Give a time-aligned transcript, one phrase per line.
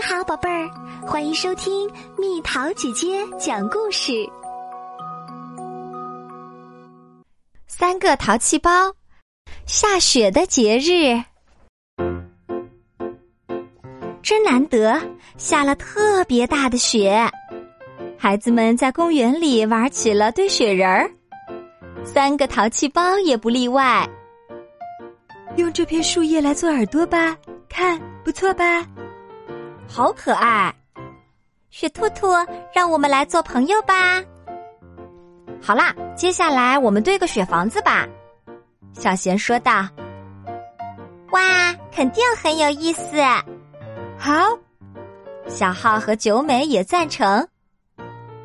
[0.00, 0.66] 你好，宝贝儿，
[1.06, 4.26] 欢迎收听蜜桃姐姐讲故事。
[7.66, 8.70] 三个淘气包，
[9.66, 11.22] 下雪的节日
[14.22, 14.98] 真难得，
[15.36, 17.30] 下了特别大的雪。
[18.16, 21.10] 孩子们在公园里玩起了堆雪人儿，
[22.06, 24.08] 三个淘气包也不例外。
[25.58, 27.36] 用这片树叶来做耳朵吧，
[27.68, 28.82] 看不错吧？
[29.92, 30.72] 好可爱，
[31.70, 32.28] 雪兔兔，
[32.72, 34.22] 让我们来做朋友吧。
[35.60, 38.06] 好啦，接下来我们堆个雪房子吧。
[38.92, 39.88] 小贤说道
[41.32, 43.20] ：“哇，肯定很有意思。”
[44.16, 44.56] 好，
[45.48, 47.46] 小浩和九美也赞成。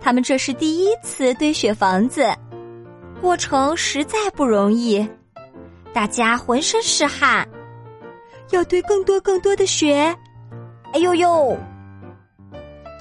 [0.01, 2.27] 他们这是第一次堆雪房子，
[3.21, 5.07] 过程实在不容易，
[5.93, 7.47] 大家浑身是汗，
[8.49, 10.15] 要堆更多更多的雪。
[10.95, 11.57] 哎呦呦！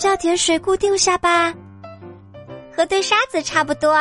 [0.00, 1.54] 浇点水固定下吧，
[2.74, 3.96] 和堆沙子差不多。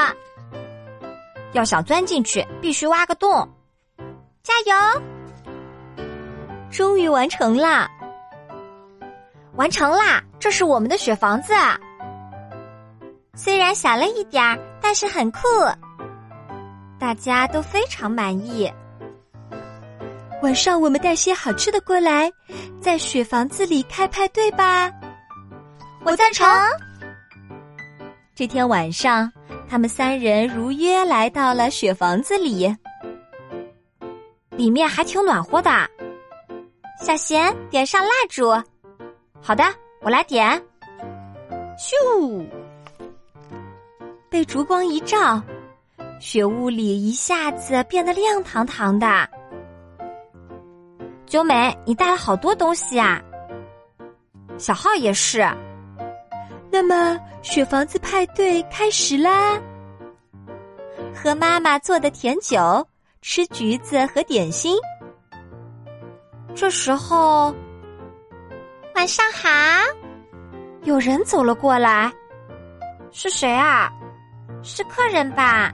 [1.52, 3.47] 要想钻进去，必须挖个洞。
[4.41, 5.02] 加油！
[6.72, 7.88] 终于完成啦！
[9.58, 10.23] 完成啦！
[10.39, 11.53] 这是我们的雪房子，
[13.35, 15.39] 虽然小了一点儿，但是很酷。
[16.97, 18.73] 大家都非常满意。
[20.44, 22.30] 晚上我们带些好吃的过来，
[22.81, 24.91] 在雪房子里开派对吧。
[26.03, 26.45] 我赞成。
[28.35, 29.31] 这天晚上，
[29.69, 32.75] 他们三人如约来到了雪房子里，
[34.50, 35.72] 里面还挺暖和的。
[37.00, 38.52] 小贤，点上蜡烛。
[39.41, 39.63] 好的，
[40.02, 40.61] 我来点。
[41.80, 42.45] 咻！
[44.30, 45.41] 被烛光一照，
[46.19, 49.07] 雪屋里一下子变得亮堂堂的。
[51.33, 53.19] 九美，你带了好多东西啊！
[54.59, 55.43] 小浩也是。
[56.71, 59.59] 那么，雪房子派对开始啦！
[61.11, 62.88] 喝妈妈做的甜酒，
[63.23, 64.77] 吃橘子和点心。
[66.53, 67.51] 这时候，
[68.93, 69.49] 晚上好，
[70.83, 72.13] 有人走了过来。
[73.09, 73.91] 是谁啊？
[74.61, 75.73] 是客人吧？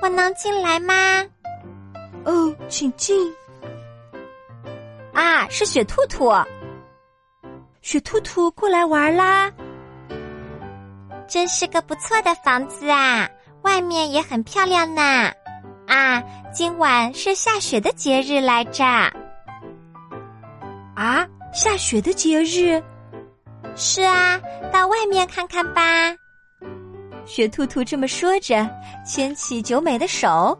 [0.00, 0.94] 我能进来吗？
[2.24, 3.28] 哦，请进。
[5.16, 6.30] 啊，是雪兔兔，
[7.80, 9.50] 雪兔兔过来玩啦！
[11.26, 13.26] 真是个不错的房子啊，
[13.62, 15.00] 外面也很漂亮呢。
[15.86, 16.22] 啊，
[16.52, 18.84] 今晚是下雪的节日来着。
[20.94, 22.82] 啊，下雪的节日？
[23.74, 24.38] 是啊，
[24.70, 25.82] 到外面看看吧。
[27.24, 28.68] 雪兔兔这么说着，
[29.02, 30.54] 牵起九美的手。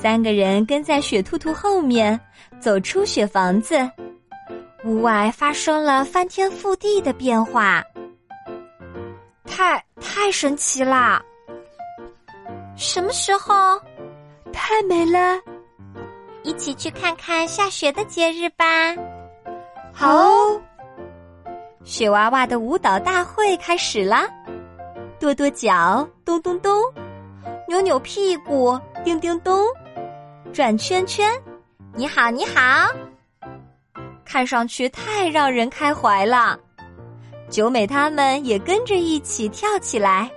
[0.00, 2.18] 三个人跟在雪兔兔后面，
[2.58, 3.76] 走出雪房子。
[4.82, 7.84] 屋外发生了翻天覆地的变化，
[9.44, 11.22] 太太神奇啦！
[12.76, 13.78] 什么时候？
[14.54, 15.38] 太美了！
[16.44, 18.64] 一起去看看下雪的节日吧。
[19.92, 20.30] 好，
[21.84, 24.26] 雪娃娃的舞蹈大会开始啦！
[25.18, 26.72] 跺跺脚，咚咚咚；
[27.70, 29.64] 扭扭屁股，叮叮咚。
[30.52, 31.30] 转圈圈，
[31.94, 32.90] 你好，你好，
[34.24, 36.58] 看上去太让人开怀了。
[37.48, 40.28] 九美他们也跟着一起跳起来，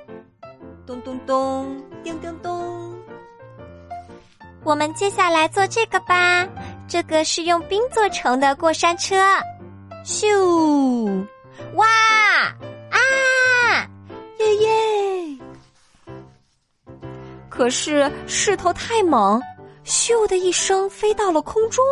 [0.86, 2.96] 咚咚咚，叮叮咚。
[4.64, 6.48] 我们接下来做这个吧，
[6.88, 9.16] 这个是用冰做成的过山车。
[10.06, 11.26] 咻，
[11.74, 11.88] 哇，
[12.92, 13.90] 啊，
[14.38, 15.03] 耶耶！
[17.54, 19.40] 可是势头太猛。
[19.86, 21.86] 咻的一声，飞到了空中。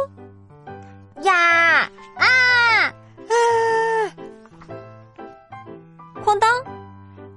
[1.22, 2.25] 呀啊
[3.29, 4.11] 啊！
[6.25, 6.49] 哐当，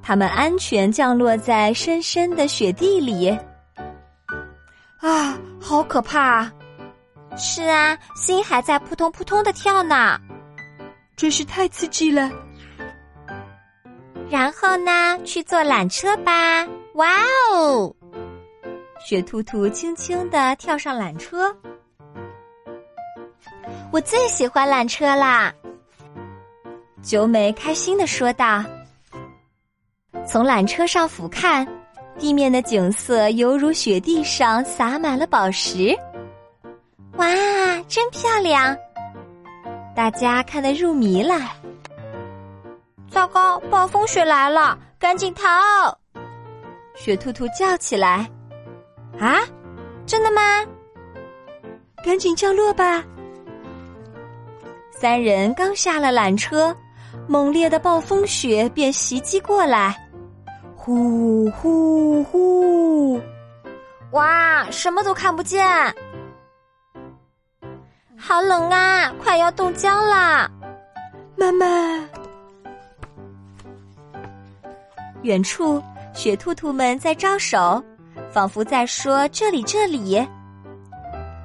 [0.03, 3.29] 他们安全降落在深深的雪地里。
[5.01, 6.51] 啊，好可怕！
[7.37, 10.19] 是啊，心还在扑通扑通的跳呢。
[11.15, 12.31] 真是太刺激了。
[14.31, 16.67] 然后呢，去坐缆车吧。
[16.95, 17.11] 哇
[17.53, 17.95] 哦！
[19.05, 21.55] 雪兔兔轻轻的跳上缆车，
[23.93, 25.53] 我最喜欢缆车啦！
[27.03, 28.65] 九美开心的说道。
[30.27, 31.69] 从缆车上俯瞰，
[32.19, 35.95] 地面的景色犹如雪地上洒满了宝石。
[37.17, 37.27] 哇，
[37.87, 38.75] 真漂亮！
[39.95, 41.39] 大家看得入迷了。
[43.11, 45.45] 糟糕，暴风雪来了，赶紧逃！
[46.97, 48.27] 雪兔兔叫起来。
[49.19, 49.41] 啊，
[50.07, 50.41] 真的吗？
[52.05, 53.03] 赶紧降落吧！
[54.91, 56.75] 三人刚下了缆车，
[57.27, 59.97] 猛烈的暴风雪便袭击过来，
[60.77, 63.21] 呼呼呼！
[64.11, 65.67] 哇，什么都看不见，
[68.17, 69.13] 好冷啊！
[69.23, 70.51] 快要冻僵啦！
[71.37, 71.67] 妈妈，
[75.23, 75.83] 远处
[76.13, 77.83] 雪兔兔们在招手，
[78.35, 80.15] 仿佛在说：“这里，这里，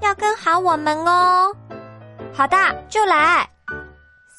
[0.01, 1.55] 要跟好我们哦。”
[2.33, 2.57] 好的，
[2.89, 3.47] 就来。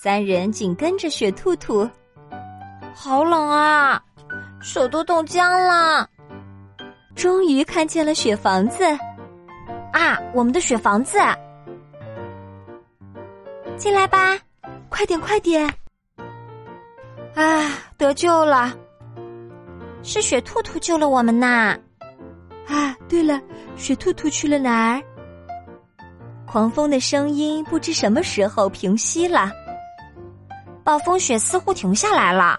[0.02, 1.88] 三人紧跟着雪兔兔，
[2.93, 4.02] 好冷啊，
[4.61, 6.08] 手都冻僵了。
[7.14, 8.82] 终于看见了雪房子，
[9.93, 11.20] 啊，我们的雪房子！
[13.76, 14.37] 进来吧，
[14.88, 15.73] 快点，快点！
[17.37, 18.76] 啊，得救了！
[20.03, 21.79] 是雪兔兔救了我们呐！
[22.70, 23.43] 啊，对了，
[23.76, 25.02] 雪兔兔去了哪儿？
[26.46, 29.50] 狂风的声音不知什么时候平息了，
[30.84, 32.56] 暴风雪似乎停下来了。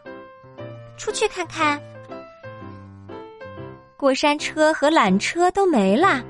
[0.97, 1.81] 出去看看。
[3.95, 6.21] 过山车和缆车都没了，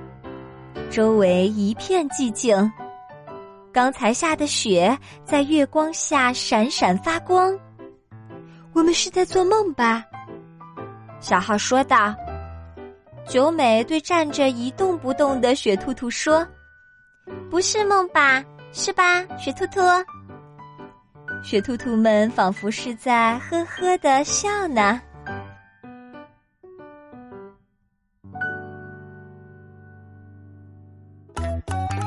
[0.92, 2.72] 周围一片寂静。
[3.74, 4.96] 刚才下的雪
[5.26, 7.58] 在月光下闪闪发光。
[8.74, 10.04] 我们是在做梦吧？
[11.20, 12.14] 小浩说道。
[13.28, 16.46] 九美对站着一动不动的雪兔兔说
[17.50, 18.44] ：“不是梦吧？
[18.74, 19.80] 是吧，雪兔兔？”
[21.44, 25.02] 雪兔兔们仿佛是在呵呵的笑呢。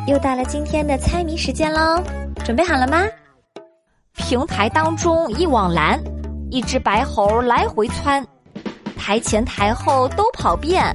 [0.06, 2.02] 又到了今天的猜谜时间喽，
[2.44, 3.06] 准备好了吗？
[4.12, 5.99] 平台当中一网蓝，
[6.50, 8.25] 一只白猴来回窜，
[8.96, 10.94] 台前台后都跑遍，